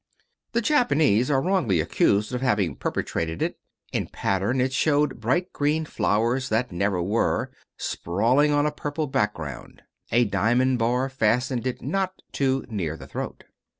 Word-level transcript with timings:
The 0.53 0.61
Japanese 0.63 1.29
are 1.29 1.43
wrongly 1.43 1.79
accused 1.79 2.33
of 2.33 2.41
having 2.41 2.75
perpetrated 2.75 3.39
it. 3.43 3.59
In 3.93 4.07
pattern 4.07 4.59
it 4.59 4.73
showed 4.73 5.19
bright 5.21 5.53
green 5.53 5.85
flowers 5.85 6.49
that 6.49 6.71
never 6.71 6.99
were 7.03 7.51
sprawling 7.77 8.51
on 8.51 8.65
a 8.65 8.71
purple 8.71 9.05
background. 9.05 9.83
A 10.11 10.25
diamond 10.25 10.79
bar 10.79 11.07
fastened 11.07 11.67
it 11.67 11.83
not 11.83 12.19
too 12.31 12.65
near 12.67 12.97
the 12.97 13.05
throat. 13.05 13.43